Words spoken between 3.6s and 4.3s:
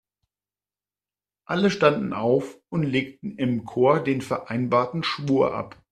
Chor den